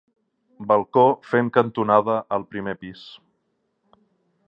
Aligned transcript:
Balcó 0.71 1.03
fent 1.33 1.53
cantonada 1.59 2.17
el 2.39 2.49
primer 2.55 2.77
pis. 2.85 3.07